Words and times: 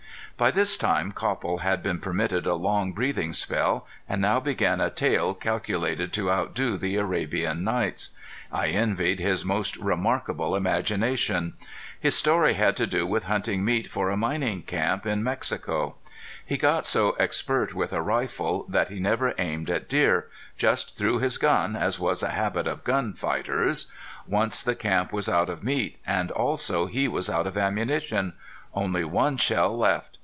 By 0.37 0.49
this 0.49 0.75
time 0.75 1.11
Copple 1.11 1.59
had 1.59 1.83
been 1.83 1.99
permitted 1.99 2.47
a 2.47 2.55
long 2.55 2.93
breathing 2.93 3.31
spell, 3.31 3.85
and 4.09 4.19
now 4.19 4.39
began 4.39 4.81
a 4.81 4.89
tale 4.89 5.35
calculated 5.35 6.11
to 6.13 6.31
outdo 6.31 6.77
the 6.77 6.95
Arabian 6.97 7.63
Nights. 7.63 8.09
I 8.51 8.69
envied 8.69 9.19
his 9.19 9.45
most 9.45 9.77
remarkable 9.77 10.55
imagination. 10.55 11.53
His 11.99 12.15
story 12.17 12.53
had 12.55 12.75
to 12.77 12.87
do 12.87 13.05
with 13.05 13.25
hunting 13.25 13.63
meat 13.63 13.85
for 13.91 14.09
a 14.09 14.17
mining 14.17 14.63
camp 14.63 15.05
in 15.05 15.21
Mexico. 15.23 15.97
He 16.43 16.57
got 16.57 16.87
so 16.87 17.11
expert 17.19 17.75
with 17.75 17.93
a 17.93 18.01
rifle 18.01 18.65
that 18.67 18.87
he 18.87 18.99
never 18.99 19.35
aimed 19.37 19.69
at 19.69 19.87
deer. 19.87 20.25
Just 20.57 20.97
threw 20.97 21.19
his 21.19 21.37
gun, 21.37 21.75
as 21.75 21.99
was 21.99 22.23
a 22.23 22.29
habit 22.29 22.65
of 22.65 22.83
gun 22.83 23.13
fighters! 23.13 23.91
Once 24.25 24.63
the 24.63 24.73
camp 24.73 25.13
was 25.13 25.29
out 25.29 25.49
of 25.51 25.63
meat, 25.63 25.99
and 26.03 26.31
also 26.31 26.87
he 26.87 27.07
was 27.07 27.29
out 27.29 27.45
of 27.45 27.57
ammunition. 27.59 28.33
Only 28.73 29.03
one 29.03 29.37
shell 29.37 29.77
left! 29.77 30.17